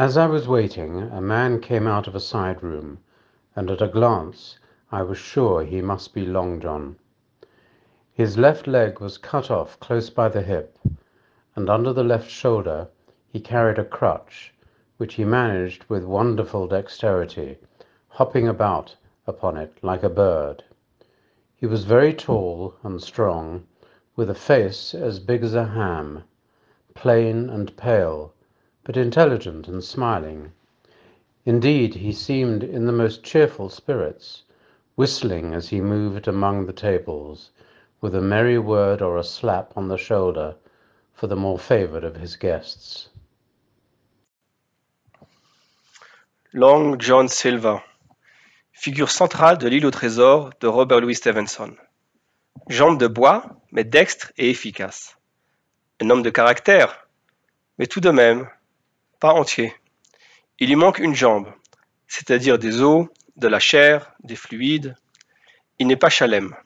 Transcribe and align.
As 0.00 0.16
I 0.16 0.24
was 0.24 0.48
waiting, 0.48 1.02
a 1.12 1.20
man 1.20 1.60
came 1.60 1.86
out 1.86 2.06
of 2.06 2.14
a 2.14 2.20
side 2.20 2.62
room, 2.62 3.00
and 3.54 3.70
at 3.70 3.82
a 3.82 3.86
glance 3.86 4.58
I 4.90 5.02
was 5.02 5.18
sure 5.18 5.62
he 5.62 5.82
must 5.82 6.14
be 6.14 6.24
Long 6.24 6.58
John. 6.58 6.96
His 8.14 8.38
left 8.38 8.66
leg 8.66 8.98
was 8.98 9.18
cut 9.18 9.50
off 9.50 9.78
close 9.78 10.08
by 10.08 10.30
the 10.30 10.40
hip, 10.40 10.78
and 11.54 11.68
under 11.68 11.92
the 11.92 12.02
left 12.02 12.30
shoulder 12.30 12.88
he 13.28 13.40
carried 13.40 13.78
a 13.78 13.84
crutch, 13.84 14.54
which 14.96 15.16
he 15.16 15.24
managed 15.26 15.84
with 15.90 16.02
wonderful 16.04 16.66
dexterity, 16.66 17.58
hopping 18.08 18.48
about 18.48 18.96
upon 19.26 19.58
it 19.58 19.74
like 19.82 20.02
a 20.02 20.08
bird. 20.08 20.64
He 21.54 21.66
was 21.66 21.84
very 21.84 22.14
tall 22.14 22.74
and 22.82 23.02
strong, 23.02 23.66
with 24.16 24.30
a 24.30 24.34
face 24.34 24.94
as 24.94 25.18
big 25.20 25.42
as 25.44 25.52
a 25.54 25.66
ham, 25.66 26.24
plain 26.94 27.50
and 27.50 27.76
pale, 27.76 28.32
but 28.90 28.96
intelligent 28.96 29.68
and 29.68 29.84
smiling. 29.84 30.50
Indeed, 31.46 31.94
he 31.94 32.10
seemed 32.10 32.64
in 32.64 32.86
the 32.86 32.92
most 32.92 33.22
cheerful 33.22 33.68
spirits, 33.68 34.42
whistling 34.96 35.54
as 35.54 35.68
he 35.68 35.80
moved 35.80 36.26
among 36.26 36.66
the 36.66 36.72
tables, 36.72 37.50
with 38.00 38.16
a 38.16 38.20
merry 38.20 38.58
word 38.58 39.00
or 39.00 39.16
a 39.16 39.22
slap 39.22 39.72
on 39.76 39.86
the 39.86 39.96
shoulder 39.96 40.56
for 41.14 41.28
the 41.28 41.36
more 41.36 41.56
favored 41.56 42.02
of 42.02 42.16
his 42.16 42.34
guests. 42.34 43.08
Long 46.52 46.98
John 46.98 47.28
Silver, 47.28 47.84
figure 48.72 49.06
centrale 49.06 49.56
de 49.56 49.68
l'île 49.68 49.86
au 49.86 49.92
trésor 49.92 50.50
de 50.58 50.66
Robert 50.66 51.00
Louis 51.00 51.14
Stevenson. 51.14 51.76
Jambe 52.68 52.98
de 52.98 53.06
bois, 53.06 53.56
mais 53.70 53.84
dextre 53.84 54.32
et 54.36 54.50
efficace. 54.50 55.16
Un 56.00 56.10
homme 56.10 56.22
de 56.22 56.30
caractère, 56.30 57.06
mais 57.78 57.86
tout 57.86 58.00
de 58.00 58.10
même, 58.10 58.48
pas 59.20 59.34
entier. 59.34 59.74
Il 60.58 60.68
lui 60.68 60.76
manque 60.76 60.98
une 60.98 61.14
jambe, 61.14 61.52
c'est-à-dire 62.08 62.58
des 62.58 62.80
os, 62.80 63.06
de 63.36 63.48
la 63.48 63.60
chair, 63.60 64.12
des 64.24 64.34
fluides. 64.34 64.96
Il 65.78 65.86
n'est 65.86 65.96
pas 65.96 66.08
chalem, 66.08 66.56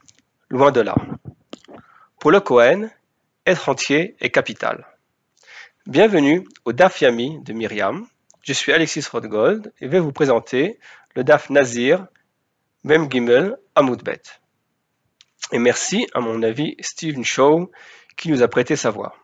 loin 0.48 0.70
de 0.70 0.80
là. 0.80 0.94
Pour 2.20 2.30
le 2.30 2.40
Cohen, 2.40 2.88
être 3.44 3.68
entier 3.68 4.16
est 4.20 4.30
capital. 4.30 4.86
Bienvenue 5.86 6.46
au 6.64 6.72
DAF 6.72 7.00
Yami 7.00 7.42
de 7.42 7.52
Myriam. 7.52 8.06
Je 8.42 8.52
suis 8.52 8.72
Alexis 8.72 9.04
Rothgold 9.10 9.72
et 9.80 9.88
vais 9.88 10.00
vous 10.00 10.12
présenter 10.12 10.78
le 11.16 11.24
DAF 11.24 11.50
Nazir 11.50 12.06
Mem 12.84 13.10
Gimel 13.10 13.56
Amoudbet. 13.74 14.22
Et 15.50 15.58
merci 15.58 16.06
à 16.14 16.20
mon 16.20 16.42
avis 16.42 16.76
Stephen 16.80 17.24
Shaw 17.24 17.70
qui 18.16 18.30
nous 18.30 18.42
a 18.42 18.48
prêté 18.48 18.76
sa 18.76 18.90
voix. 18.90 19.16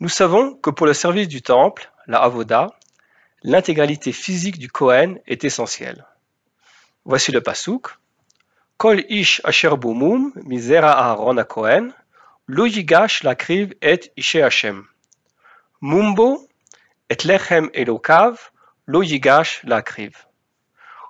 Nous 0.00 0.08
savons 0.08 0.54
que 0.54 0.70
pour 0.70 0.86
le 0.86 0.94
service 0.94 1.28
du 1.28 1.42
temple, 1.42 1.92
la 2.06 2.22
avoda, 2.22 2.68
l'intégralité 3.42 4.12
physique 4.12 4.58
du 4.58 4.70
Kohen 4.70 5.20
est 5.26 5.44
essentielle. 5.44 6.06
Voici 7.04 7.32
le 7.32 7.42
pasouk. 7.42 7.98
Kol 8.78 9.04
ish 9.10 9.42
asher 9.44 9.76
bumum 9.76 10.32
mizera 10.36 10.90
Aaron 10.90 11.44
Kohen, 11.44 11.92
lo 12.46 12.64
yigash 12.64 13.22
lakriv 13.24 13.74
et 13.82 14.10
ishe 14.16 14.36
Hashem. 14.36 14.86
Mumbo 15.82 16.48
et 17.10 17.22
lechem 17.24 17.68
elokav, 17.74 18.52
lo 18.86 19.02
yigash 19.02 19.62
lakriv. 19.64 20.16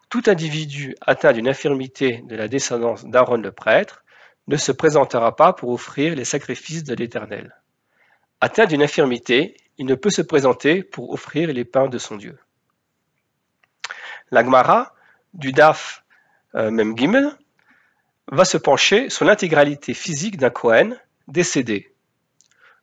Tout 0.09 0.25
individu 0.27 0.97
atteint 1.07 1.33
d'une 1.33 1.49
infirmité 1.49 2.25
de 2.27 2.35
la 2.35 2.49
descendance 2.49 3.05
d'Aaron 3.05 3.37
le 3.37 3.53
prêtre 3.53 4.03
ne 4.49 4.57
se 4.57 4.73
présentera 4.73 5.37
pas 5.37 5.53
pour 5.53 5.71
offrir 5.71 6.17
les 6.17 6.25
sacrifices 6.25 6.83
de 6.83 6.97
l'Éternel. 6.97 7.55
Atteint 8.41 8.67
d'une 8.67 8.83
infirmité, 8.83 9.57
il 9.77 9.87
ne 9.87 9.95
peut 9.95 10.11
se 10.11 10.23
présenter 10.23 10.83
pour 10.83 11.11
offrir 11.11 11.53
les 11.53 11.65
pains 11.65 11.89
de 11.89 11.99
son 11.99 12.17
Dieu. 12.17 12.39
L'Agmara 14.31 14.95
du 15.35 15.53
Daf 15.53 16.05
euh, 16.55 16.71
va 18.29 18.45
se 18.45 18.57
pencher 18.57 19.11
sur 19.11 19.25
l'intégralité 19.25 19.95
physique 19.95 20.37
d'un 20.37 20.51
Kohen 20.51 20.99
décédé. 21.29 21.95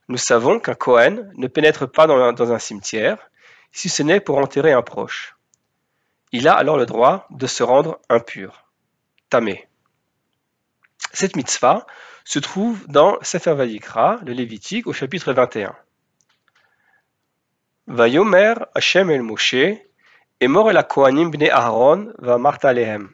Nous 0.09 0.17
savons 0.17 0.59
qu'un 0.59 0.75
Kohen 0.75 1.31
ne 1.35 1.47
pénètre 1.47 1.89
pas 1.89 2.07
dans 2.07 2.17
un, 2.17 2.33
dans 2.33 2.51
un 2.51 2.59
cimetière, 2.59 3.29
si 3.71 3.89
ce 3.89 4.03
n'est 4.03 4.19
pour 4.19 4.37
enterrer 4.37 4.73
un 4.73 4.81
proche. 4.81 5.37
Il 6.31 6.47
a 6.47 6.53
alors 6.53 6.77
le 6.77 6.85
droit 6.85 7.27
de 7.29 7.47
se 7.47 7.63
rendre 7.63 7.99
impur, 8.09 8.65
tamé. 9.29 9.67
Cette 11.13 11.35
mitzvah 11.35 11.85
se 12.27 12.39
trouve 12.39 12.85
dans 12.89 13.17
Sefer 13.21 13.53
Vayikra, 13.53 14.19
le 14.25 14.33
Lévitique, 14.33 14.85
au 14.85 14.91
chapitre 14.91 15.31
21. 15.31 15.73
Vayomer 17.87 18.55
Hashem 18.75 19.09
el 19.09 19.21
Moshe, 19.21 19.53
et 19.53 19.87
Emor 20.41 20.69
el 20.69 20.83
Kohanim 20.85 21.31
bne 21.31 21.49
Aaron 21.49 22.11
va 22.19 22.37
Marta 22.37 22.73
lehem, 22.73 23.09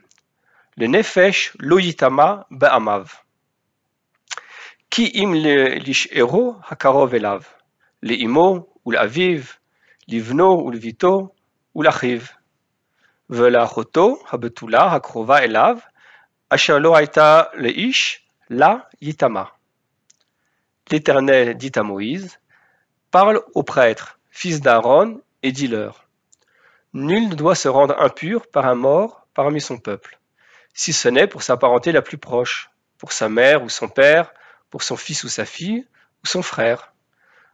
le 0.77 0.87
Nefesh 0.87 1.53
loyitama 1.59 2.47
ba'amav. 2.49 3.21
Ki 4.89 5.05
im 5.13 5.35
le 5.35 5.75
lishero 5.77 6.57
hakarov 6.67 7.13
elav, 7.13 7.45
le 8.01 8.15
imo 8.15 8.67
ou 8.83 8.91
l'aviv, 8.93 9.59
livno 10.07 10.55
ou 10.55 10.71
vito 10.71 11.35
ou 11.75 11.83
l'achiv. 11.83 12.31
Vela 13.29 13.67
choto 13.67 14.19
habetula 14.31 14.89
hakrova 14.89 15.43
elav, 15.45 15.85
asher 16.49 16.79
lo 16.79 16.95
le 16.95 17.69
ish, 17.69 18.22
L'Éternel 20.91 21.57
dit 21.57 21.71
à 21.75 21.83
Moïse 21.83 22.39
Parle 23.09 23.41
aux 23.53 23.63
prêtres, 23.63 24.19
fils 24.29 24.61
d'Aaron, 24.61 25.21
et 25.41 25.51
dis-leur 25.51 26.07
Nul 26.93 27.29
ne 27.29 27.35
doit 27.35 27.55
se 27.55 27.67
rendre 27.67 27.99
impur 27.99 28.47
par 28.47 28.65
un 28.67 28.75
mort 28.75 29.27
parmi 29.33 29.59
son 29.59 29.77
peuple, 29.77 30.19
si 30.73 30.93
ce 30.93 31.09
n'est 31.09 31.27
pour 31.27 31.41
sa 31.41 31.57
parenté 31.57 31.91
la 31.91 32.01
plus 32.01 32.17
proche, 32.17 32.69
pour 32.97 33.11
sa 33.11 33.29
mère 33.29 33.63
ou 33.63 33.69
son 33.69 33.87
père, 33.87 34.31
pour 34.69 34.83
son 34.83 34.95
fils 34.95 35.23
ou 35.23 35.29
sa 35.29 35.45
fille, 35.45 35.87
ou 36.23 36.27
son 36.27 36.41
frère, 36.41 36.93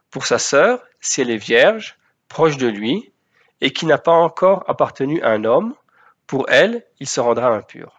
pour 0.10 0.26
sa 0.26 0.40
sœur, 0.40 0.84
si 1.00 1.22
elle 1.22 1.32
est 1.32 1.38
vierge, 1.38 1.98
proche 2.28 2.58
de 2.58 2.68
lui, 2.68 3.14
et 3.62 3.72
qui 3.72 3.86
n'a 3.86 3.98
pas 3.98 4.12
encore 4.12 4.64
appartenu 4.68 5.22
à 5.22 5.30
un 5.30 5.46
homme, 5.46 5.76
pour 6.28 6.50
elle, 6.50 6.86
il 7.00 7.08
se 7.08 7.20
rendra 7.20 7.48
impur. 7.48 7.99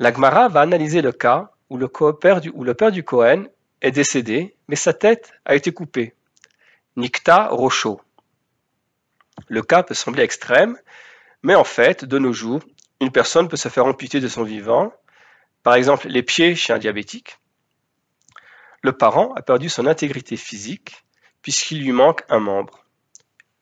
La 0.00 0.12
Gemara 0.12 0.48
va 0.48 0.60
analyser 0.60 1.02
le 1.02 1.12
cas 1.12 1.50
où 1.70 1.76
le, 1.76 1.88
père 1.88 2.40
du, 2.40 2.50
où 2.50 2.64
Cohen 3.02 3.46
est 3.82 3.90
décédé, 3.90 4.56
mais 4.68 4.76
sa 4.76 4.92
tête 4.92 5.32
a 5.44 5.56
été 5.56 5.72
coupée. 5.72 6.14
Nikta 6.96 7.48
Rocho. 7.48 8.00
Le 9.48 9.62
cas 9.62 9.82
peut 9.82 9.94
sembler 9.94 10.22
extrême, 10.22 10.78
mais 11.42 11.54
en 11.54 11.64
fait, 11.64 12.04
de 12.04 12.18
nos 12.18 12.32
jours, 12.32 12.60
une 13.00 13.10
personne 13.10 13.48
peut 13.48 13.56
se 13.56 13.68
faire 13.68 13.86
amputer 13.86 14.20
de 14.20 14.28
son 14.28 14.42
vivant, 14.42 14.92
par 15.62 15.74
exemple 15.74 16.08
les 16.08 16.22
pieds 16.22 16.54
chez 16.54 16.72
un 16.72 16.78
diabétique. 16.78 17.38
Le 18.82 18.92
parent 18.92 19.34
a 19.34 19.42
perdu 19.42 19.68
son 19.68 19.86
intégrité 19.86 20.36
physique 20.36 21.04
puisqu'il 21.42 21.82
lui 21.82 21.92
manque 21.92 22.22
un 22.28 22.40
membre. 22.40 22.84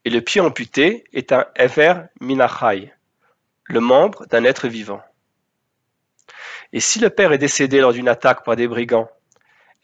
Et 0.04 0.10
le 0.10 0.20
pied 0.20 0.40
amputé 0.40 1.04
est 1.12 1.32
un 1.32 1.46
Ever 1.56 1.94
Minachai, 2.20 2.92
le 3.64 3.80
membre 3.80 4.26
d'un 4.26 4.44
être 4.44 4.68
vivant. 4.68 5.02
Et 6.72 6.80
si 6.80 6.98
le 6.98 7.10
père 7.10 7.32
est 7.32 7.38
décédé 7.38 7.80
lors 7.80 7.92
d'une 7.92 8.08
attaque 8.08 8.44
par 8.44 8.56
des 8.56 8.68
brigands, 8.68 9.08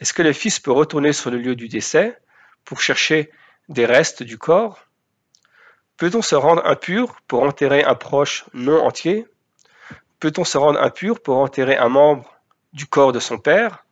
est-ce 0.00 0.12
que 0.12 0.22
le 0.22 0.32
fils 0.32 0.58
peut 0.58 0.72
retourner 0.72 1.12
sur 1.12 1.30
le 1.30 1.38
lieu 1.38 1.54
du 1.54 1.68
décès 1.68 2.18
pour 2.64 2.80
chercher 2.80 3.30
des 3.68 3.86
restes 3.86 4.22
du 4.22 4.38
corps? 4.38 4.86
Peut-on 5.96 6.22
se 6.22 6.34
rendre 6.34 6.66
impur 6.66 7.20
pour 7.28 7.42
enterrer 7.42 7.84
un 7.84 7.94
proche 7.94 8.44
non 8.52 8.82
entier? 8.84 9.26
Peut-on 10.18 10.44
se 10.44 10.58
rendre 10.58 10.80
impur 10.80 11.20
pour 11.20 11.38
enterrer 11.38 11.76
un 11.76 11.88
membre 11.88 12.40
du 12.72 12.86
corps 12.86 13.12
de 13.12 13.20
son 13.20 13.38
père 13.38 13.84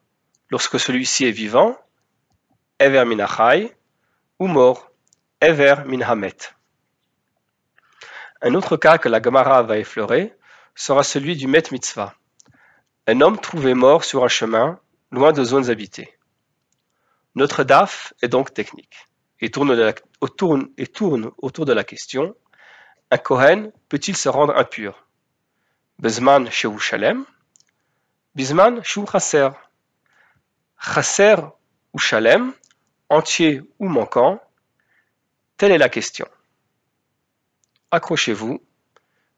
lorsque 0.50 0.80
celui-ci 0.80 1.26
est 1.26 1.30
vivant? 1.30 1.78
Ever 2.80 3.04
minachai 3.04 3.72
ou 4.38 4.46
mort? 4.46 4.90
Ever 5.40 5.76
minhamet. 5.86 6.36
Un 8.42 8.54
autre 8.54 8.76
cas 8.76 8.98
que 8.98 9.08
la 9.08 9.22
Gemara 9.22 9.62
va 9.62 9.78
effleurer 9.78 10.34
sera 10.74 11.02
celui 11.02 11.36
du 11.36 11.46
Met 11.46 11.64
Mitzvah. 11.70 12.14
Un 13.06 13.20
homme 13.20 13.38
trouvé 13.38 13.74
mort 13.74 14.04
sur 14.04 14.24
un 14.24 14.28
chemin, 14.28 14.78
loin 15.10 15.32
de 15.32 15.42
zones 15.44 15.70
habitées. 15.70 16.16
Notre 17.34 17.64
DAF 17.64 18.12
est 18.22 18.28
donc 18.28 18.52
technique 18.52 19.06
et 19.40 19.50
tourne, 19.50 21.30
autour 21.38 21.64
de 21.64 21.72
la 21.72 21.84
question 21.84 22.34
un 23.12 23.18
Kohen 23.18 23.72
peut-il 23.88 24.16
se 24.16 24.28
rendre 24.28 24.56
impur? 24.56 25.06
Bezman 25.98 26.48
sheu 26.50 26.78
shalem 26.78 27.24
Bizman 28.36 28.82
sheu 28.84 29.04
chaser 29.10 29.48
Chaser 30.78 31.36
ou 31.92 31.98
shalem 31.98 32.52
Entier 33.08 33.62
ou 33.80 33.88
manquant 33.88 34.40
Telle 35.56 35.72
est 35.72 35.78
la 35.78 35.88
question. 35.88 36.28
Accrochez-vous, 37.90 38.62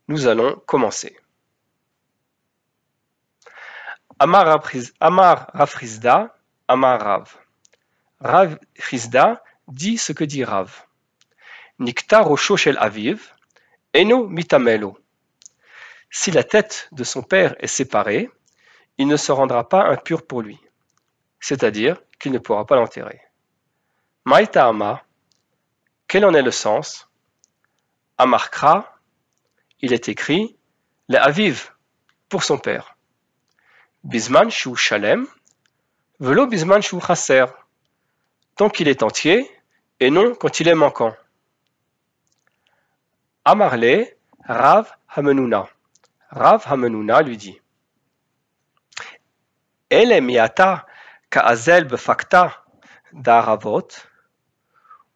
nous 0.08 0.26
allons 0.26 0.60
commencer. 0.66 1.18
Amar 4.22 4.46
Rafrizda, 5.52 6.32
Amar 6.68 7.00
Rav. 7.02 7.36
Rav 8.20 8.56
Rizda 8.78 9.42
dit 9.66 9.98
ce 9.98 10.12
que 10.12 10.22
dit 10.22 10.44
Rav. 10.44 10.86
Nikta 11.80 12.20
Rosho 12.20 12.56
Shel 12.56 12.78
Aviv, 12.78 13.34
Eno 13.92 14.28
Mitamelo. 14.28 14.96
Si 16.08 16.30
la 16.30 16.44
tête 16.44 16.88
de 16.92 17.02
son 17.02 17.24
père 17.24 17.56
est 17.58 17.66
séparée, 17.66 18.30
il 18.96 19.08
ne 19.08 19.16
se 19.16 19.32
rendra 19.32 19.68
pas 19.68 19.88
impur 19.88 20.24
pour 20.24 20.40
lui, 20.40 20.60
c'est-à-dire 21.40 22.00
qu'il 22.20 22.30
ne 22.30 22.38
pourra 22.38 22.64
pas 22.64 22.76
l'enterrer. 22.76 23.22
Maïta 24.24 24.68
Ama, 24.68 25.02
quel 26.06 26.24
en 26.24 26.32
est 26.32 26.42
le 26.42 26.52
sens? 26.52 27.08
Amarkra, 28.18 29.00
il 29.80 29.92
est 29.92 30.08
écrit, 30.08 30.56
le 31.08 31.18
Aviv, 31.18 31.72
pour 32.28 32.44
son 32.44 32.58
père. 32.58 32.91
Bisman 34.04 34.50
Shu 34.50 34.74
Shalem, 34.74 35.28
velo 36.18 36.48
Bisman 36.48 36.82
Shu 36.82 37.00
Chaser, 37.00 37.46
tant 38.56 38.68
qu'il 38.68 38.88
est 38.88 39.04
entier 39.04 39.48
et 40.00 40.10
non 40.10 40.34
quand 40.34 40.58
il 40.58 40.66
est 40.66 40.74
manquant. 40.74 41.14
Amarle, 43.44 44.08
Rav 44.44 44.92
Hamenuna. 45.08 45.68
Rav 46.30 46.64
Hamenuna 46.66 47.22
lui 47.22 47.36
dit 47.36 47.60
Ele 49.88 50.20
miata 50.20 50.84
ka'azel 51.30 51.84
befakta 51.84 52.64
d'Aravot, 53.12 53.86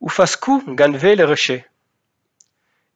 ou 0.01 0.09
fasku 0.09 0.63
ganve 0.77 1.15
le 1.17 1.25
rocher. 1.25 1.67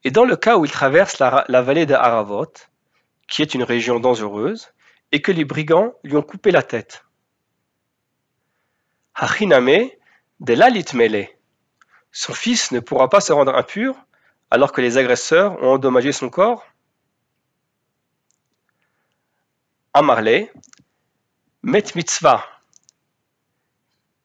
Et 0.04 0.12
dans 0.12 0.24
le 0.24 0.36
cas 0.36 0.56
où 0.56 0.64
il 0.64 0.70
traverse 0.70 1.18
la, 1.18 1.44
la 1.48 1.62
vallée 1.62 1.86
de 1.86 1.94
Haravot, 1.94 2.52
qui 3.26 3.42
est 3.42 3.54
une 3.54 3.64
région 3.64 3.98
dangereuse, 3.98 4.72
et 5.12 5.22
que 5.22 5.32
les 5.32 5.44
brigands 5.44 5.92
lui 6.04 6.16
ont 6.16 6.22
coupé 6.22 6.50
la 6.50 6.62
tête. 6.62 7.04
Hachiname 9.14 9.90
de 10.40 10.54
l'alitmele. 10.54 11.28
Son 12.12 12.32
fils 12.32 12.72
ne 12.72 12.80
pourra 12.80 13.08
pas 13.08 13.20
se 13.20 13.32
rendre 13.32 13.54
impur 13.54 13.96
alors 14.50 14.72
que 14.72 14.80
les 14.80 14.98
agresseurs 14.98 15.62
ont 15.62 15.74
endommagé 15.74 16.12
son 16.12 16.28
corps 16.28 16.64
Amarle, 19.92 20.48
met 21.64 21.84
mitzvah, 21.96 22.44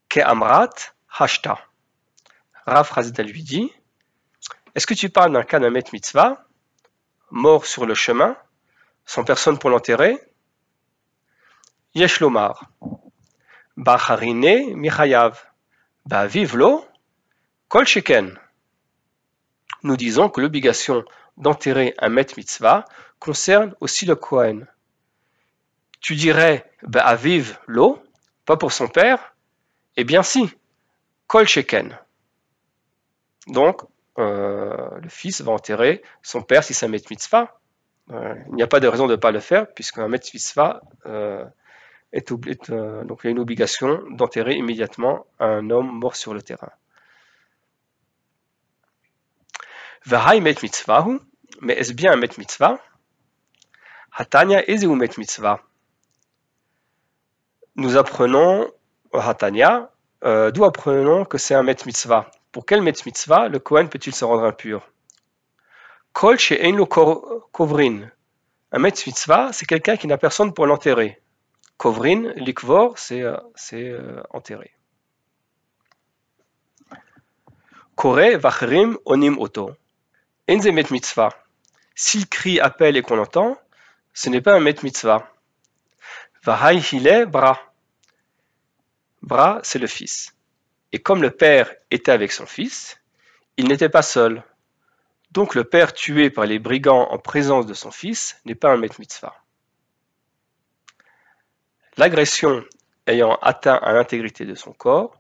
ke 0.07 0.19
amrat 0.19 0.93
hashta. 1.09 1.57
Rav 2.67 2.87
lui 3.17 3.41
dit 3.41 3.73
Est-ce 4.75 4.85
que 4.85 4.93
tu 4.93 5.09
parles 5.09 5.33
d'un 5.33 5.41
cas 5.41 5.59
d'un 5.59 5.71
met 5.71 5.83
mitzvah, 5.91 6.45
mort 7.31 7.65
sur 7.65 7.87
le 7.87 7.95
chemin, 7.95 8.37
sans 9.07 9.23
personne 9.23 9.57
pour 9.57 9.71
l'enterrer? 9.71 10.21
Yesh 11.95 12.19
lomar. 12.19 12.59
Bacharine 13.77 14.75
michayav. 14.75 15.37
Ba'vivlo, 16.05 16.85
kol 17.69 17.85
sheken. 17.85 18.37
Nous 19.83 19.95
disons 19.95 20.29
que 20.29 20.41
l'obligation 20.41 21.05
d'enterrer 21.37 21.95
un 21.99 22.09
met 22.09 22.27
mitzvah 22.35 22.83
concerne 23.19 23.73
aussi 23.79 24.05
le 24.05 24.15
Kohen. 24.15 24.67
Tu 26.01 26.15
dirais 26.15 26.69
Ba'aviv 26.83 27.57
lo, 27.65 28.03
pas 28.45 28.57
pour 28.57 28.73
son 28.73 28.89
père? 28.89 29.33
Eh 29.95 30.03
bien 30.03 30.21
si, 30.21 30.51
kol 31.27 31.47
sheken. 31.47 31.97
Donc, 33.47 33.81
euh, 34.19 34.99
le 34.99 35.09
fils 35.09 35.39
va 35.41 35.53
enterrer 35.53 36.03
son 36.21 36.41
père 36.41 36.65
si 36.65 36.73
c'est 36.73 36.87
un 36.87 36.89
met 36.89 37.01
mitzvah. 37.09 37.57
Euh, 38.11 38.35
il 38.49 38.55
n'y 38.55 38.63
a 38.63 38.67
pas 38.67 38.81
de 38.81 38.87
raison 38.87 39.07
de 39.07 39.13
ne 39.13 39.15
pas 39.15 39.31
le 39.31 39.39
faire, 39.39 39.73
puisqu'un 39.73 40.09
met 40.09 40.19
mitzvah 40.33 40.81
euh, 41.05 41.45
est, 42.15 42.31
est 42.31 42.71
donc 43.05 43.19
il 43.23 43.27
y 43.27 43.27
a 43.27 43.31
une 43.31 43.39
obligation 43.39 44.01
d'enterrer 44.09 44.55
immédiatement 44.55 45.27
un 45.39 45.69
homme 45.69 45.91
mort 45.99 46.15
sur 46.15 46.33
le 46.33 46.41
terrain. 46.41 46.71
Vahai 50.05 50.39
met 50.39 50.55
mitzvah, 50.61 51.07
mais 51.61 51.73
est-ce 51.73 51.93
bien 51.93 52.13
un 52.13 52.15
met 52.15 52.37
mitzvah? 52.37 52.79
Hatanya 54.11 54.63
ezeu 54.69 54.95
met 54.95 55.17
mitzvah. 55.17 55.59
Nous 57.75 57.97
apprenons, 57.97 58.71
Hatanya, 59.13 59.91
euh, 60.23 60.51
d'où 60.51 60.63
apprenons 60.63 61.25
que 61.25 61.37
c'est 61.37 61.55
un 61.55 61.63
met 61.63 61.75
mitzvah? 61.85 62.31
Pour 62.51 62.65
quel 62.65 62.81
met 62.81 62.93
mitzvah? 63.05 63.49
Le 63.49 63.59
Kohen 63.59 63.89
peut-il 63.89 64.15
se 64.15 64.23
rendre 64.23 64.43
impur? 64.43 64.87
Kol 66.13 66.37
lo 66.61 66.85
kovrin. 66.85 68.09
Un 68.71 68.79
met 68.79 68.93
mitzvah, 69.05 69.51
c'est 69.51 69.65
quelqu'un 69.65 69.97
qui 69.97 70.07
n'a 70.07 70.17
personne 70.17 70.53
pour 70.53 70.65
l'enterrer. 70.65 71.19
Kovrin, 71.77 72.33
likvor, 72.35 72.97
c'est 72.97 73.21
euh, 73.21 73.37
euh, 73.73 74.23
enterrer. 74.29 74.75
Kore 77.95 78.37
vachrim 78.37 78.97
onim 79.05 79.37
oto. 79.39 79.71
Enze 80.49 80.67
met 80.67 80.91
mitzvah. 80.91 81.29
S'il 81.95 82.27
crie, 82.27 82.59
appelle 82.59 82.97
et 82.97 83.01
qu'on 83.01 83.19
entend, 83.19 83.57
ce 84.13 84.29
n'est 84.29 84.41
pas 84.41 84.53
un 84.53 84.59
met 84.59 84.75
mitzvah. 84.83 85.31
Vahai 86.43 86.77
hile 86.77 87.25
bra. 87.25 87.59
Bra, 89.21 89.59
c'est 89.63 89.79
le 89.79 89.87
fils. 89.87 90.35
Et 90.91 90.99
comme 90.99 91.21
le 91.21 91.31
père 91.31 91.73
était 91.89 92.11
avec 92.11 92.31
son 92.31 92.45
fils, 92.45 92.99
il 93.57 93.67
n'était 93.67 93.89
pas 93.89 94.01
seul. 94.01 94.43
Donc 95.31 95.55
le 95.55 95.63
père 95.63 95.93
tué 95.93 96.29
par 96.29 96.45
les 96.45 96.59
brigands 96.59 97.09
en 97.11 97.17
présence 97.17 97.65
de 97.65 97.73
son 97.73 97.91
fils 97.91 98.39
n'est 98.45 98.55
pas 98.55 98.71
un 98.71 98.77
met 98.77 98.89
mitzvah. 98.99 99.44
L'agression 101.97 102.65
ayant 103.07 103.35
atteint 103.41 103.75
à 103.75 103.93
l'intégrité 103.93 104.45
de 104.45 104.55
son 104.55 104.73
corps, 104.73 105.19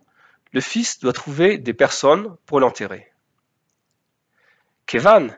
le 0.51 0.61
fils 0.61 0.99
doit 0.99 1.13
trouver 1.13 1.57
des 1.57 1.73
personnes 1.73 2.35
pour 2.45 2.59
l'enterrer. 2.59 3.11
Kevan 4.85 5.35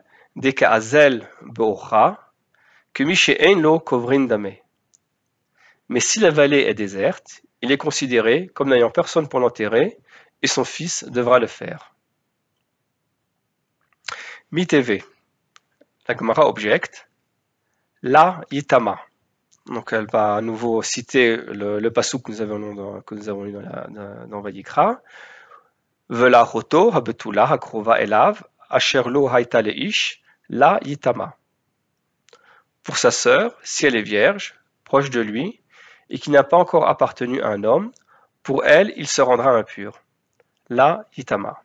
que 2.93 3.61
lo 3.61 3.79
kovrin. 3.79 4.27
Mais 5.89 5.99
si 5.99 6.19
la 6.19 6.31
vallée 6.31 6.61
est 6.61 6.73
déserte, 6.73 7.41
il 7.61 7.71
est 7.71 7.77
considéré 7.77 8.47
comme 8.53 8.69
n'ayant 8.69 8.91
personne 8.91 9.27
pour 9.27 9.39
l'enterrer 9.39 9.97
et 10.41 10.47
son 10.47 10.63
fils 10.63 11.03
devra 11.05 11.39
le 11.39 11.47
faire. 11.47 11.95
Mi-TV. 14.51 15.03
La 16.07 16.15
Gemara 16.15 16.47
objecte. 16.47 17.07
La 18.01 18.41
Yitama. 18.51 18.99
Donc 19.67 19.91
elle 19.93 20.07
va 20.07 20.35
à 20.35 20.41
nouveau 20.41 20.81
citer 20.81 21.37
le, 21.37 21.79
le 21.79 21.91
passou 21.91 22.19
que 22.19 22.31
nous 22.31 22.41
avons, 22.41 22.73
dans, 22.73 23.01
que 23.01 23.15
nous 23.15 23.29
avons 23.29 23.43
lu 23.43 23.51
dans, 23.51 23.61
la, 23.61 23.87
dans, 24.27 24.41
Vayikra. 24.41 25.01
Vela 26.09 26.43
roto 26.43 26.91
habetula 26.93 27.45
hakrova 27.51 28.01
elav 28.01 28.43
asherlo 28.69 29.27
haita 29.27 29.61
leish 29.61 30.21
la 30.49 30.79
yitama. 30.83 31.35
Pour 32.83 32.97
sa 32.97 33.11
sœur, 33.11 33.57
si 33.63 33.85
elle 33.85 33.97
est 33.97 34.01
vierge, 34.01 34.55
proche 34.85 35.09
de 35.09 35.19
lui, 35.19 35.59
et 36.09 36.17
qui 36.19 36.31
n'a 36.31 36.43
pas 36.43 36.55
encore 36.55 36.87
appartenu 36.87 37.41
à 37.41 37.49
un 37.49 37.65
homme, 37.65 37.91
pour 38.43 38.63
elle, 38.65 38.93
il 38.95 39.07
se 39.07 39.21
rendra 39.21 39.51
impur 39.51 39.99
la 40.69 41.05
hitama. 41.17 41.61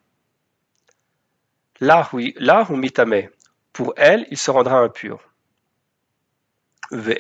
La 1.81 2.09
ou 2.13 2.77
mitame. 2.77 3.29
Pour 3.73 3.95
elle, 3.97 4.27
il 4.31 4.39
se 4.39 4.51
rendra 4.51 4.79
impur. 4.79 5.21
Mais 6.93 7.17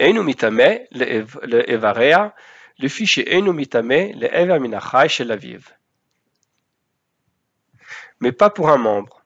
pas 8.32 8.50
pour 8.50 8.68
un 8.68 8.76
membre. 8.76 9.24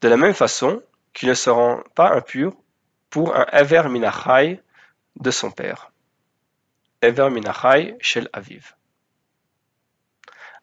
De 0.00 0.08
la 0.08 0.16
même 0.16 0.32
façon 0.32 0.82
qu'il 1.12 1.28
ne 1.28 1.34
se 1.34 1.50
rend 1.50 1.82
pas 1.94 2.14
impur 2.14 2.56
pour 3.10 3.36
un 3.36 3.44
ever 3.52 3.90
minachai 3.90 4.62
de 5.16 5.30
son 5.30 5.50
père. 5.50 5.92
Ever 7.02 7.28
minachai 7.28 7.94
shel 8.00 8.30
aviv. 8.32 8.74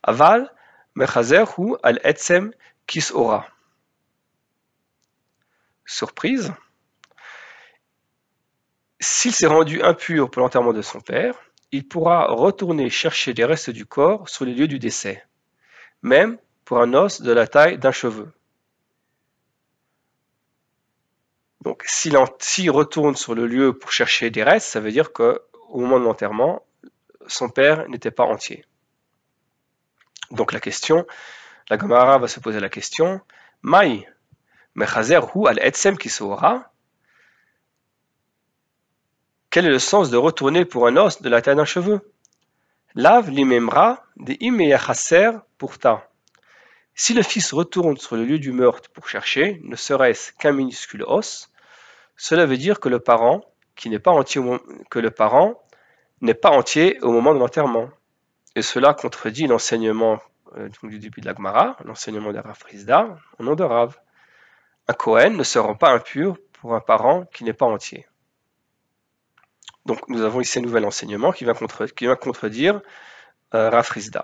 Aval, 0.02 0.52
hu 0.96 1.76
al 1.84 2.00
etzem 2.04 2.52
kis 2.88 3.12
ora. 3.14 3.46
Surprise. 5.86 6.52
S'il 9.00 9.34
s'est 9.34 9.48
rendu 9.48 9.82
impur 9.82 10.30
pour 10.30 10.42
l'enterrement 10.42 10.74
de 10.74 10.82
son 10.82 11.00
père, 11.00 11.36
il 11.72 11.88
pourra 11.88 12.26
retourner 12.28 12.90
chercher 12.90 13.34
les 13.34 13.46
restes 13.46 13.70
du 13.70 13.86
corps 13.86 14.28
sur 14.28 14.46
les 14.46 14.54
lieux 14.54 14.68
du 14.68 14.80
décès, 14.80 15.26
même 16.02 16.38
pour 16.66 16.82
un 16.82 16.94
os 16.94 17.22
de 17.22 17.32
la 17.32 17.48
taille 17.48 17.78
d'un 17.78 17.92
cheveu. 17.92 18.32
Donc, 21.62 21.84
s'il 21.86 22.72
retourne 22.72 23.16
sur 23.16 23.36
le 23.36 23.46
lieu 23.46 23.78
pour 23.78 23.92
chercher 23.92 24.30
des 24.30 24.44
restes, 24.44 24.68
ça 24.68 24.80
veut 24.80 24.92
dire 24.92 25.14
qu'au 25.14 25.40
moment 25.74 26.00
de 26.00 26.06
l'enterrement, 26.06 26.66
son 27.28 27.50
père 27.50 27.88
n'était 27.90 28.12
pas 28.12 28.24
entier. 28.24 28.66
Donc 30.32 30.54
la 30.54 30.60
question, 30.60 31.06
la 31.70 31.78
Gemara 31.78 32.18
va 32.18 32.28
se 32.28 32.40
poser 32.40 32.60
la 32.60 32.70
question, 32.70 33.22
Mai, 33.62 34.08
mechazer 34.76 35.36
hu 35.36 35.48
al 35.48 35.60
etsem 35.60 35.98
Quel 39.52 39.66
est 39.66 39.70
le 39.70 39.80
sens 39.80 40.12
de 40.12 40.18
retourner 40.18 40.64
pour 40.64 40.86
un 40.86 40.96
os 40.96 41.24
de 41.24 41.30
la 41.30 41.42
taille 41.42 41.56
d'un 41.56 41.66
cheveu? 41.66 42.02
Lav 42.94 43.32
limemra 43.32 44.04
de 44.18 44.36
imeyachaser 44.40 45.32
pourta. 45.58 46.08
Si 46.94 47.16
le 47.16 47.24
fils 47.24 47.52
retourne 47.54 47.98
sur 47.98 48.16
le 48.16 48.26
lieu 48.26 48.38
du 48.38 48.52
meurtre 48.52 48.92
pour 48.92 49.08
chercher, 49.08 49.60
ne 49.64 49.76
serait-ce 49.76 50.34
qu'un 50.34 50.52
minuscule 50.52 51.04
os, 51.08 51.50
cela 52.16 52.46
veut 52.46 52.58
dire 52.58 52.80
que 52.80 52.90
le 52.90 53.00
parent, 53.00 53.42
n'est 53.86 53.98
pas 53.98 54.12
entier 54.12 54.40
au, 57.02 57.12
moment 57.12 57.34
de 57.34 57.40
l'enterrement. 57.40 57.90
Et 58.56 58.62
cela 58.62 58.94
contredit 58.94 59.48
l'enseignement 59.48 60.20
euh, 60.58 60.70
du 60.84 61.00
début 61.00 61.22
de 61.22 61.26
la 61.26 61.34
Gemara, 61.34 61.76
l'enseignement 61.86 62.34
de 62.34 62.38
Rav 62.38 62.56
Frisda, 62.56 63.18
au 63.40 63.44
nom 63.44 63.56
de 63.56 63.64
Rav. 63.64 63.98
Un 64.88 64.94
Kohen 64.94 65.38
ne 65.38 65.44
se 65.44 65.58
rend 65.58 65.76
pas 65.76 65.92
impur 65.92 66.38
pour 66.62 66.76
un 66.76 66.82
parent 66.82 67.26
qui 67.34 67.46
n'est 67.46 67.54
pas 67.54 67.66
entier. 67.66 68.06
Donc 69.90 70.08
nous 70.08 70.22
avons 70.22 70.40
ici 70.40 70.60
un 70.60 70.62
nouvel 70.62 70.86
enseignement 70.86 71.32
qui 71.32 71.46
va, 71.46 71.56
contredire 72.16 72.80
euh, 73.56 73.72
Rav 73.72 73.84
Frisda. 73.84 74.24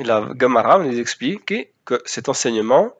La 0.00 0.28
Gemara 0.36 0.80
nous 0.80 0.98
explique 0.98 1.72
que 1.84 2.02
cet 2.04 2.28
enseignement 2.28 2.90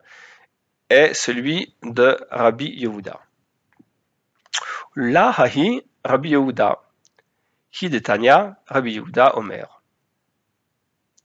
est 0.89 1.13
celui 1.13 1.75
de 1.83 2.17
Rabbi 2.31 2.69
Yehuda. 2.69 3.19
La 4.95 5.29
hahi 5.31 5.83
Rabbi 6.05 6.29
Yehuda, 6.29 6.81
qui 7.69 7.91
Rabbi 8.67 8.93
Yehuda 8.93 9.37
Omer. 9.37 9.81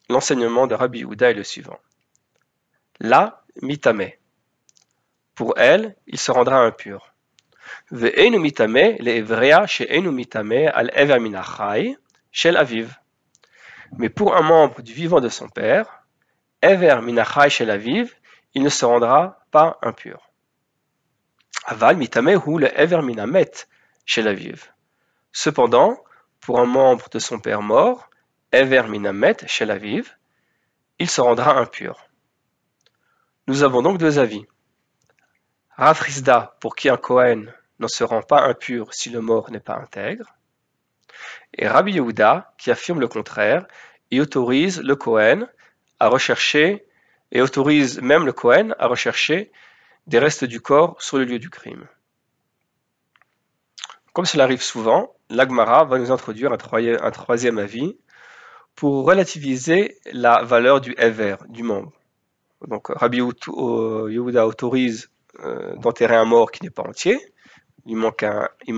L'enseignement 0.08 0.66
de 0.66 0.74
Rabbi 0.74 0.98
Yehuda 0.98 1.30
est 1.30 1.34
le 1.34 1.44
suivant. 1.44 1.78
La 2.98 3.44
mitame. 3.62 4.10
Pour 5.36 5.56
elle, 5.56 5.94
il 6.08 6.18
se 6.18 6.32
rendra 6.32 6.56
impur. 6.56 7.11
Ve'enu 7.90 8.38
mitame 8.38 8.96
le 9.00 9.66
she'enu 9.66 10.10
mitame 10.10 10.68
al 10.74 10.90
ever 10.94 11.18
minachai 11.20 11.96
shel 12.30 12.56
aviv. 12.56 12.94
Mais 13.98 14.08
pour 14.08 14.36
un 14.36 14.42
membre 14.42 14.82
du 14.82 14.92
vivant 14.92 15.20
de 15.20 15.28
son 15.28 15.48
père, 15.48 16.04
ever 16.62 17.00
minachai 17.02 17.50
shel 17.50 17.70
aviv, 17.70 18.14
il 18.54 18.62
ne 18.62 18.68
se 18.68 18.84
rendra 18.84 19.38
pas 19.50 19.78
impur. 19.82 20.32
Aval 21.64 21.96
mitamehu 21.96 22.58
le 22.58 22.80
ever 22.80 23.02
minamet 23.02 23.52
chez 24.04 24.22
la 24.22 24.32
vive. 24.32 24.72
Cependant, 25.30 26.02
pour 26.40 26.58
un 26.58 26.66
membre 26.66 27.08
de 27.08 27.18
son 27.18 27.38
père 27.38 27.62
mort, 27.62 28.10
ever 28.50 28.82
minamet 28.88 29.36
chez 29.46 29.64
la 29.64 29.78
vive, 29.78 30.16
il 30.98 31.08
se 31.08 31.20
rendra 31.20 31.56
impur. 31.58 32.04
Nous 33.46 33.62
avons 33.62 33.82
donc 33.82 33.98
deux 33.98 34.18
avis. 34.18 34.44
Rafrisda, 35.76 36.56
pour 36.60 36.74
qui 36.74 36.88
un 36.88 36.96
Kohen 36.96 37.52
ne 37.82 37.88
se 37.88 38.04
rend 38.04 38.22
pas 38.22 38.42
impur 38.42 38.94
si 38.94 39.10
le 39.10 39.20
mort 39.20 39.50
n'est 39.50 39.60
pas 39.60 39.76
intègre, 39.76 40.34
et 41.54 41.68
Rabbi 41.68 41.92
Yehuda, 41.92 42.52
qui 42.58 42.70
affirme 42.70 43.00
le 43.00 43.08
contraire 43.08 43.66
et 44.10 44.20
autorise 44.20 44.80
le 44.80 44.96
Kohen 44.96 45.48
à 46.00 46.08
rechercher, 46.08 46.86
et 47.30 47.42
autorise 47.42 48.00
même 48.00 48.24
le 48.24 48.32
Kohen 48.32 48.74
à 48.78 48.86
rechercher 48.86 49.52
des 50.06 50.18
restes 50.18 50.44
du 50.44 50.60
corps 50.60 51.00
sur 51.00 51.18
le 51.18 51.24
lieu 51.24 51.38
du 51.38 51.50
crime. 51.50 51.86
Comme 54.12 54.26
cela 54.26 54.44
arrive 54.44 54.62
souvent, 54.62 55.14
l'Agmara 55.30 55.84
va 55.84 55.98
nous 55.98 56.10
introduire 56.10 56.52
un, 56.52 57.10
troisième 57.10 57.58
avis 57.58 57.96
pour 58.74 59.06
relativiser 59.06 59.98
la 60.12 60.42
valeur 60.42 60.80
du 60.80 60.94
Ever, 60.98 61.36
du 61.48 61.62
membre. 61.62 61.92
Donc 62.66 62.88
Rabbi 62.88 63.18
Yehuda 63.18 64.46
autorise 64.46 65.10
euh, 65.40 65.74
d'enterrer 65.76 66.16
un 66.16 66.26
mort 66.26 66.50
qui 66.50 66.62
n'est 66.62 66.70
pas 66.70 66.82
entier, 66.82 67.18
il 67.86 67.96
manque 67.96 68.22
un, 68.22 68.48
il 68.66 68.74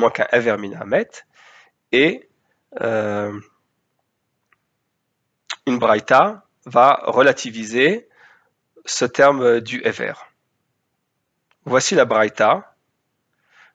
et 1.92 2.28
euh, 2.80 3.40
une 5.66 5.78
Braïta 5.78 6.44
va 6.66 7.00
relativiser 7.04 8.08
ce 8.84 9.04
terme 9.04 9.60
du 9.60 9.80
Ever. 9.84 10.14
Voici 11.64 11.94
la 11.94 12.04
Braïta 12.04 12.74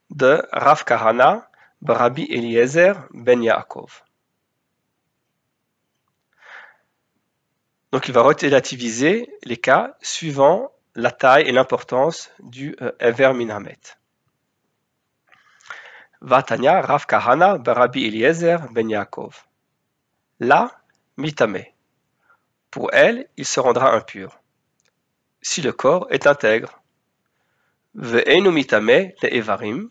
de 0.10 0.44
Rav 0.52 0.84
Kahana 0.84 1.50
Rabbi 1.86 2.28
Eliezer 2.30 2.94
ben 3.14 3.42
Yaakov. 3.42 4.04
Donc 7.92 8.08
il 8.08 8.14
va 8.14 8.22
relativiser 8.22 9.30
les 9.44 9.58
cas 9.58 9.96
suivant 10.02 10.72
la 10.96 11.12
taille 11.12 11.48
et 11.48 11.52
l'importance 11.52 12.32
du 12.40 12.76
euh, 12.82 12.92
Ever 13.00 13.34
Minamet. 13.34 13.80
Vatanya 16.22 16.82
Rav 16.82 17.06
Kahana 17.06 17.58
Rabbi 17.66 18.06
Eliezer 18.08 18.60
ben 18.72 18.90
Yaakov. 18.90 19.46
La 20.40 20.70
mitame. 21.18 21.64
Pour 22.72 22.94
elle, 22.94 23.28
il 23.38 23.46
se 23.46 23.60
rendra 23.60 23.94
impur. 23.94 24.40
Si 25.42 25.62
le 25.62 25.72
corps 25.72 26.08
est 26.10 26.28
intègre, 26.28 26.82
Ve'enu 27.96 28.52
mitame 28.52 29.12
le 29.22 29.34
Evarim. 29.34 29.90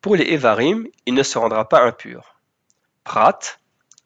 Pour 0.00 0.16
les 0.16 0.32
Evarim, 0.32 0.86
il 1.06 1.14
ne 1.14 1.22
se 1.22 1.38
rendra 1.38 1.68
pas 1.68 1.82
impur. 1.82 2.36
Prat, 3.02 3.38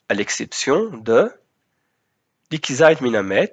à 0.09 0.14
l'exception 0.14 0.97
de 0.99 1.31
Likizait 2.50 2.97
minamet, 3.00 3.53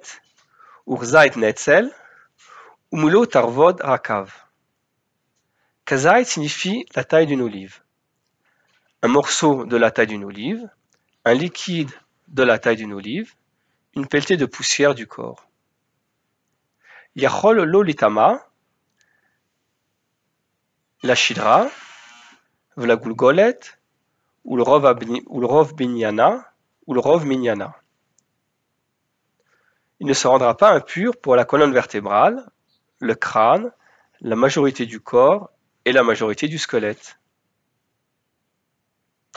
Urzait 0.86 1.36
netzel, 1.36 1.90
Umulo 2.92 3.26
tarvod 3.26 3.80
rakav. 3.80 4.41
Kazait 5.92 6.24
signifie 6.24 6.86
la 6.96 7.04
taille 7.04 7.26
d'une 7.26 7.42
olive. 7.42 7.82
Un 9.02 9.08
morceau 9.08 9.66
de 9.66 9.76
la 9.76 9.90
taille 9.90 10.06
d'une 10.06 10.24
olive, 10.24 10.66
un 11.26 11.34
liquide 11.34 11.90
de 12.28 12.42
la 12.42 12.58
taille 12.58 12.76
d'une 12.76 12.94
olive, 12.94 13.34
une 13.94 14.06
pelletée 14.06 14.38
de 14.38 14.46
poussière 14.46 14.94
du 14.94 15.06
corps. 15.06 15.46
Yachol 17.14 17.62
lolitama, 17.64 18.42
la 21.02 21.14
Shidra, 21.14 21.68
la 22.78 22.96
Gulgolet, 22.96 23.60
ou 24.44 24.56
le 24.56 24.62
Rov 24.62 25.74
Binyana, 25.74 26.54
ou 26.86 26.94
le 26.94 27.00
Rov 27.00 27.26
Minyana. 27.26 27.76
Il 30.00 30.06
ne 30.06 30.14
se 30.14 30.26
rendra 30.26 30.56
pas 30.56 30.72
impur 30.72 31.18
pour 31.18 31.36
la 31.36 31.44
colonne 31.44 31.74
vertébrale, 31.74 32.50
le 32.98 33.14
crâne, 33.14 33.70
la 34.22 34.36
majorité 34.36 34.86
du 34.86 34.98
corps 34.98 35.51
et 35.84 35.92
la 35.92 36.02
majorité 36.02 36.48
du 36.48 36.58
squelette. 36.58 37.18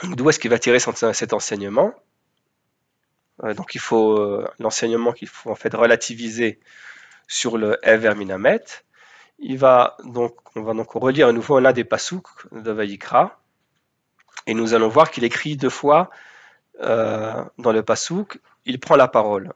D'où 0.02 0.28
est-ce 0.28 0.38
qu'il 0.38 0.50
va 0.50 0.58
tirer 0.58 0.78
cet 0.78 1.32
enseignement? 1.32 1.94
Euh, 3.42 3.54
Donc 3.54 3.74
il 3.74 3.80
faut 3.80 4.18
euh, 4.18 4.46
l'enseignement 4.58 5.12
qu'il 5.12 5.28
faut 5.28 5.50
en 5.50 5.54
fait 5.54 5.74
relativiser 5.74 6.60
sur 7.26 7.58
le 7.58 7.78
Ever 7.82 8.14
Minamet, 8.14 8.64
il 9.38 9.62
on 9.64 10.62
va 10.62 10.74
donc 10.74 10.90
relire 10.92 11.28
à 11.28 11.32
nouveau 11.32 11.58
l'un 11.60 11.72
des 11.72 11.84
pasouks 11.84 12.46
de 12.52 12.70
Vayikra, 12.70 13.40
et 14.46 14.54
nous 14.54 14.74
allons 14.74 14.88
voir 14.88 15.10
qu'il 15.10 15.24
écrit 15.24 15.56
deux 15.56 15.70
fois 15.70 16.10
euh, 16.80 17.44
dans 17.58 17.72
le 17.72 17.82
pasouk, 17.82 18.38
il 18.64 18.78
prend 18.78 18.96
la 18.96 19.08
parole. 19.08 19.52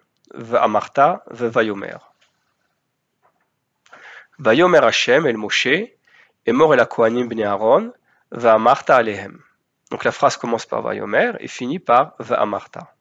Amarta, 0.55 1.25
Vayomer. 1.31 1.97
Vayomer 4.39 4.79
Hashem 4.83 5.27
el 5.27 5.37
Moshe, 5.37 5.69
et 6.47 6.53
mort 6.53 6.75
el 6.75 6.87
Kohanim 6.87 7.29
bnei 7.29 7.45
Aaron, 7.45 7.93
Amarta 8.33 8.97
alehem. 8.97 9.43
Donc 9.91 10.05
la 10.05 10.13
phrase 10.13 10.37
commence 10.37 10.67
par 10.67 10.83
Vayomer 10.83 11.33
et 11.41 11.49
finit 11.49 11.79
par 11.79 12.15
Amarta. 12.31 12.95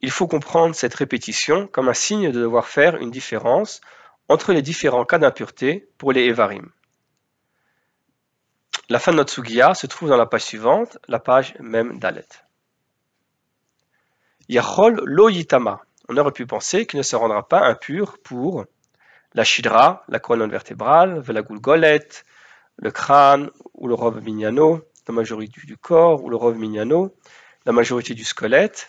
Il 0.00 0.10
faut 0.10 0.26
comprendre 0.26 0.74
cette 0.74 0.94
répétition 0.94 1.66
comme 1.66 1.88
un 1.88 1.94
signe 1.94 2.30
de 2.30 2.40
devoir 2.40 2.66
faire 2.66 2.96
une 2.96 3.10
différence 3.10 3.80
entre 4.28 4.52
les 4.52 4.62
différents 4.62 5.04
cas 5.04 5.18
d'impureté 5.18 5.88
pour 5.98 6.12
les 6.12 6.26
Evarim. 6.26 6.70
La 8.88 8.98
fin 8.98 9.12
de 9.12 9.16
notre 9.16 9.32
Sugiya 9.32 9.74
se 9.74 9.86
trouve 9.86 10.08
dans 10.08 10.16
la 10.16 10.26
page 10.26 10.44
suivante, 10.44 10.98
la 11.08 11.18
page 11.18 11.54
même 11.58 11.98
d'Alet. 11.98 12.28
Yachol 14.48 15.00
lo 15.04 15.28
yitama. 15.28 15.80
On 16.08 16.16
aurait 16.16 16.32
pu 16.32 16.46
penser 16.46 16.86
qu'il 16.86 16.98
ne 16.98 17.02
se 17.02 17.16
rendra 17.16 17.48
pas 17.48 17.66
impur 17.66 18.18
pour 18.22 18.64
la 19.36 19.44
Shidra, 19.44 20.02
la 20.08 20.18
colonne 20.18 20.50
vertébrale, 20.50 21.22
la 21.28 21.42
goulgolette, 21.42 22.24
le 22.78 22.90
crâne 22.90 23.50
ou 23.74 23.86
le 23.86 23.94
robe 23.94 24.22
mignano, 24.22 24.82
la 25.06 25.12
majorité 25.12 25.60
du 25.66 25.76
corps 25.76 26.24
ou 26.24 26.30
le 26.30 26.36
robe 26.36 26.56
mignano, 26.56 27.14
la 27.66 27.72
majorité 27.72 28.14
du 28.14 28.24
squelette, 28.24 28.88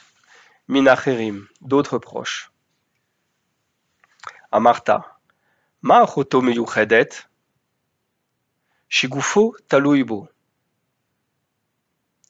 minacherim, 0.70 1.46
d'autres 1.60 1.98
proches. 1.98 2.50
Amarta, 4.50 5.20
ma 5.82 6.06
hoto 6.06 6.42
meyuchedet, 6.42 7.10
shigufo 8.88 9.54
taluibo. 9.68 10.30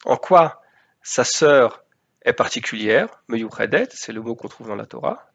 En 0.04 0.16
quoi 0.16 0.60
sa 1.02 1.22
sœur 1.22 1.84
est 2.22 2.32
particulière, 2.32 3.22
meyuchedet, 3.28 3.86
c'est 3.92 4.12
le 4.12 4.20
mot 4.20 4.34
qu'on 4.34 4.48
trouve 4.48 4.66
dans 4.66 4.74
la 4.74 4.86
Torah, 4.86 5.30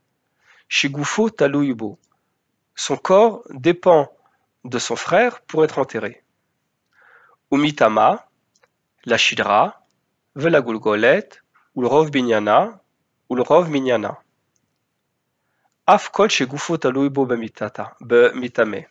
shigufo 0.68 1.30
taluibo 1.30 1.98
son 2.76 2.98
corps 2.98 3.44
dépend 3.50 4.12
de 4.64 4.80
son 4.80 4.96
frère 4.96 5.42
pour 5.42 5.64
être 5.64 5.80
enterré. 5.80 6.24
Umitama, 7.52 8.28
la 9.06 9.18
Shidra, 9.18 9.86
veut 10.36 10.50
la 10.50 10.62
Golgolet, 10.62 11.30
ou 11.76 11.82
le 11.82 11.88
Rov 11.88 12.10
Binyana, 12.10 12.82
ou 13.30 13.36
le 13.36 13.42
Rov 13.42 13.70
Minyana. 13.70 14.20
Af 15.86 16.12
kol 16.12 16.30
shegufo 16.30 16.78
talui 16.78 17.10
mitame. 18.36 18.88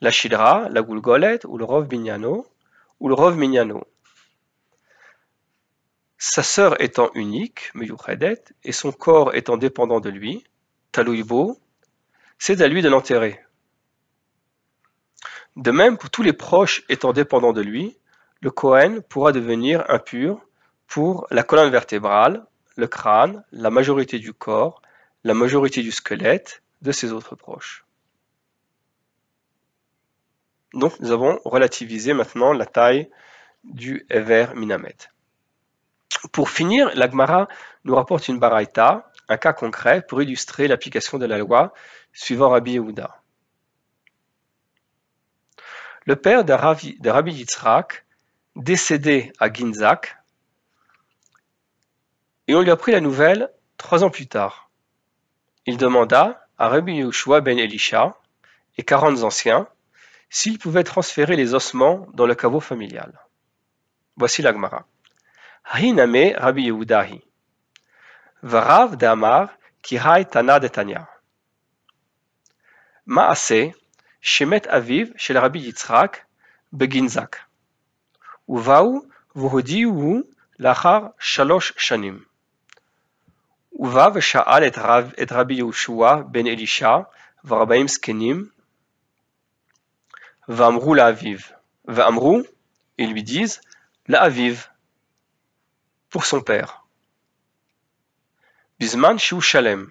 La 0.00 0.10
Shidra, 0.10 0.68
la 0.68 0.82
Golgolet, 0.82 1.46
ou 1.46 1.56
le 1.56 1.64
Rov 1.64 1.86
Binyano, 1.86 2.46
ou 3.00 3.08
le 3.08 3.14
Rov 3.14 3.36
Minyano. 3.36 3.84
Sa 6.18 6.42
sœur 6.42 6.80
étant 6.82 7.10
unique, 7.14 7.70
Meyuchedet, 7.74 8.42
et 8.64 8.72
son 8.72 8.92
corps 8.92 9.34
étant 9.34 9.56
dépendant 9.56 10.00
de 10.00 10.10
lui, 10.10 10.44
Taluibo, 10.90 11.60
c'est 12.38 12.60
à 12.60 12.68
lui 12.68 12.82
de 12.82 12.88
l'enterrer. 12.88 13.40
De 15.56 15.70
même, 15.70 15.98
pour 15.98 16.10
tous 16.10 16.22
les 16.22 16.32
proches 16.32 16.84
étant 16.88 17.12
dépendants 17.12 17.52
de 17.52 17.60
lui, 17.60 17.96
le 18.40 18.50
Kohen 18.50 19.02
pourra 19.02 19.32
devenir 19.32 19.84
impur 19.88 20.40
pour 20.86 21.26
la 21.30 21.42
colonne 21.42 21.70
vertébrale, 21.70 22.46
le 22.76 22.86
crâne, 22.86 23.44
la 23.50 23.70
majorité 23.70 24.18
du 24.20 24.32
corps, 24.32 24.80
la 25.24 25.34
majorité 25.34 25.82
du 25.82 25.90
squelette 25.90 26.62
de 26.82 26.92
ses 26.92 27.12
autres 27.12 27.34
proches. 27.34 27.84
Donc 30.74 31.00
nous 31.00 31.10
avons 31.10 31.40
relativisé 31.44 32.12
maintenant 32.12 32.52
la 32.52 32.66
taille 32.66 33.10
du 33.64 34.06
Ever 34.10 34.48
Minamet. 34.54 34.96
Pour 36.32 36.50
finir, 36.50 36.90
l'Agmara 36.94 37.48
nous 37.84 37.94
rapporte 37.94 38.28
une 38.28 38.38
baraita, 38.38 39.10
un 39.28 39.36
cas 39.36 39.52
concret 39.52 40.02
pour 40.02 40.22
illustrer 40.22 40.68
l'application 40.68 41.18
de 41.18 41.26
la 41.26 41.38
loi 41.38 41.74
suivant 42.12 42.50
Rabbi 42.50 42.72
Yehuda. 42.72 43.20
Le 46.06 46.16
père 46.16 46.44
de 46.44 46.52
Rabbi, 46.52 46.98
de 46.98 47.30
Yitzhak, 47.30 48.06
décédé 48.56 49.32
à 49.38 49.52
Ginzak, 49.52 50.16
et 52.46 52.54
on 52.54 52.62
lui 52.62 52.70
a 52.70 52.76
pris 52.76 52.92
la 52.92 53.00
nouvelle 53.00 53.50
trois 53.76 54.04
ans 54.04 54.10
plus 54.10 54.26
tard. 54.26 54.70
Il 55.66 55.76
demanda 55.76 56.46
à 56.56 56.68
Rabbi 56.68 56.94
Yehoshua 56.94 57.42
ben 57.42 57.58
Elisha 57.58 58.16
et 58.78 58.84
quarante 58.84 59.22
anciens 59.22 59.68
s'ils 60.30 60.58
pouvaient 60.58 60.84
transférer 60.84 61.36
les 61.36 61.54
ossements 61.54 62.06
dans 62.14 62.26
le 62.26 62.34
caveau 62.34 62.60
familial. 62.60 63.20
Voici 64.16 64.40
l'Agmara. 64.40 64.86
Rabbi. 65.64 66.72
Varav 68.43 68.97
d'Amar 68.97 69.47
Kirai 69.81 70.25
Tana 70.25 70.59
de 70.59 70.67
Tanya. 70.67 71.07
Maase 73.07 73.73
Shemet 74.21 74.67
Aviv 74.67 75.13
shel 75.17 75.37
Rabbi 75.37 75.59
Yitzhak 75.59 76.15
beginzak. 76.71 77.35
ובאו 78.49 79.01
והודיעוהו 79.35 80.21
לאחר 80.59 81.07
שלוש 81.19 81.73
שנים. 81.77 82.23
ובא 83.73 84.09
ושאל 84.13 84.67
את, 84.67 84.77
רב, 84.77 85.11
את 85.23 85.31
רבי 85.31 85.53
יהושע 85.53 86.15
בן 86.15 86.47
אלישע 86.47 86.97
ורבעים 87.45 87.87
זקנים, 87.87 88.49
ואמרו 90.47 90.95
לאביו, 90.95 91.37
ואמרו, 91.85 92.41
ils 93.01 93.13
lui 93.13 93.23
disent, 93.23 93.61
לאביו, 94.09 94.55
pour 96.09 96.25
son 96.25 96.41
père. 96.41 96.83
Bisman 98.79 99.17
שהוא 99.17 99.41
שלם, 99.41 99.87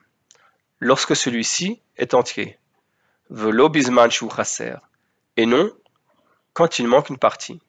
lorsque 0.81 1.17
celui-ci 1.17 1.81
est 1.97 2.15
entier. 2.15 2.59
Velo 3.31 3.69
bisman 3.69 4.11
שהוא 4.11 4.31
חסר, 4.31 4.79
et 5.37 5.47
non 5.47 5.71
quand 6.53 6.79
il 6.79 6.87
manque 6.87 7.09
une 7.09 7.19
partie. 7.19 7.61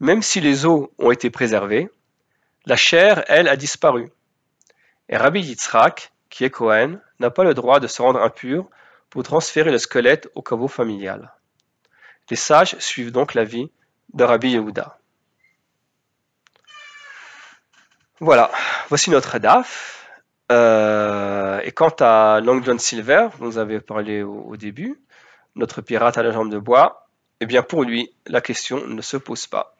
Même 0.00 0.22
si 0.22 0.40
les 0.40 0.66
os 0.66 0.88
ont 0.98 1.10
été 1.10 1.30
préservés, 1.30 1.90
la 2.66 2.76
chair, 2.76 3.24
elle, 3.28 3.48
a 3.48 3.56
disparu. 3.56 4.10
Et 5.08 5.16
Rabbi 5.16 5.40
Yitzhak, 5.40 6.12
qui 6.28 6.44
est 6.44 6.50
Cohen, 6.50 7.00
n'a 7.18 7.30
pas 7.30 7.44
le 7.44 7.54
droit 7.54 7.80
de 7.80 7.86
se 7.86 8.00
rendre 8.02 8.20
impur 8.20 8.68
pour 9.08 9.22
transférer 9.22 9.70
le 9.70 9.78
squelette 9.78 10.30
au 10.34 10.42
caveau 10.42 10.68
familial. 10.68 11.34
Les 12.30 12.36
sages 12.36 12.78
suivent 12.78 13.12
donc 13.12 13.34
l'avis 13.34 13.70
de 14.14 14.24
Rabbi 14.24 14.52
Yehuda. 14.52 14.98
Voilà, 18.21 18.49
voici 18.87 19.09
notre 19.09 19.39
DAF. 19.39 20.09
Euh, 20.49 21.59
et 21.65 21.71
quant 21.71 21.93
à 21.99 22.39
Long 22.41 22.63
John 22.63 22.79
Silver, 22.79 23.27
dont 23.39 23.49
vous 23.49 23.57
avez 23.57 23.81
parlé 23.81 24.23
au, 24.23 24.41
au 24.41 24.55
début, 24.55 25.01
notre 25.55 25.81
pirate 25.81 26.17
à 26.17 26.23
la 26.23 26.31
jambe 26.31 26.49
de 26.49 26.57
bois, 26.57 27.09
eh 27.41 27.45
bien 27.45 27.61
pour 27.61 27.83
lui, 27.83 28.09
la 28.27 28.39
question 28.39 28.87
ne 28.87 29.01
se 29.01 29.17
pose 29.17 29.47
pas. 29.47 29.75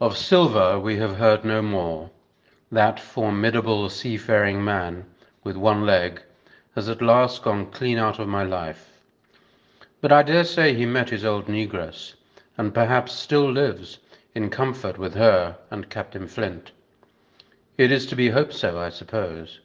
Of 0.00 0.18
Silver 0.18 0.78
we 0.82 1.00
have 1.00 1.18
heard 1.18 1.46
no 1.46 1.62
more. 1.62 2.10
That 2.72 2.96
formidable 2.98 3.88
seafaring 3.88 4.62
man, 4.62 5.04
with 5.44 5.56
one 5.56 5.86
leg, 5.86 6.20
has 6.76 6.90
at 6.90 7.00
last 7.00 7.42
gone 7.42 7.70
clean 7.70 7.96
out 7.96 8.18
of 8.18 8.28
my 8.28 8.44
life. 8.44 8.84
But 10.02 10.12
I 10.12 10.22
dare 10.22 10.44
say 10.44 10.74
he 10.74 10.84
met 10.84 11.08
his 11.08 11.24
old 11.24 11.46
negress, 11.46 12.16
and 12.58 12.74
perhaps 12.74 13.14
still 13.14 13.50
lives 13.50 13.98
in 14.34 14.48
comfort 14.48 14.98
with 14.98 15.14
her 15.14 15.56
and 15.70 15.88
Captain 15.90 16.26
Flint. 16.26 16.72
It 17.78 17.90
is 17.90 18.06
to 18.06 18.16
be 18.16 18.30
hoped 18.30 18.54
so, 18.54 18.78
I 18.78 18.90
suppose, 18.90 19.60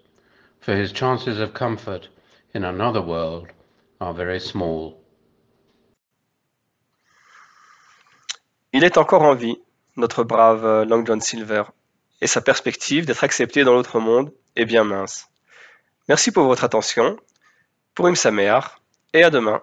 for 0.60 0.76
his 0.76 0.92
chances 0.92 1.40
of 1.40 1.54
comfort 1.54 2.08
in 2.54 2.64
another 2.64 3.02
world 3.02 3.48
are 4.00 4.14
very 4.14 4.40
small. 4.40 4.98
Il 8.74 8.84
est 8.84 8.98
encore 8.98 9.24
en 9.24 9.36
vie, 9.36 9.58
notre 9.96 10.24
brave 10.24 10.88
Long 10.88 11.06
John 11.06 11.22
Silver, 11.22 11.64
et 12.22 12.28
sa 12.28 12.42
perspective 12.42 13.06
d'être 13.06 13.24
accepté 13.24 13.64
dans 13.64 13.74
l'autre 13.74 14.00
monde 14.00 14.32
est 14.56 14.66
bien 14.66 14.84
mince. 14.84 15.28
Merci 16.08 16.32
pour 16.32 16.46
votre 16.46 16.64
attention, 16.64 17.18
pour 17.94 18.16
Sameach, 18.16 18.66
et 19.14 19.24
à 19.24 19.30
demain. 19.30 19.62